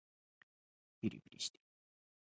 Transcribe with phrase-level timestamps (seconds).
[0.99, 1.63] びりびりしてる